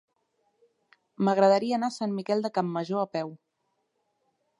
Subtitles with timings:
[1.27, 3.31] M'agradaria anar a Sant Miquel de Campmajor a peu.